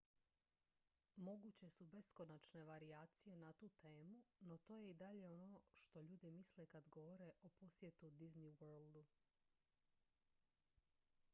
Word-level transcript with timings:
"moguće 1.15 1.67
su 1.69 1.85
beskonačne 1.85 2.63
varijacije 2.69 3.35
na 3.37 3.53
tu 3.53 3.69
temu 3.81 4.21
no 4.39 4.57
to 4.57 4.77
je 4.79 4.89
i 4.89 4.93
dalje 4.93 5.27
ono 5.31 5.47
na 5.59 5.59
što 5.73 6.01
ljudi 6.01 6.31
misle 6.31 6.65
kad 6.65 6.89
govore 6.89 7.29
o 7.41 7.49
"posjetu 7.49 8.09
disney 8.11 8.51
worldu"". 8.51 9.05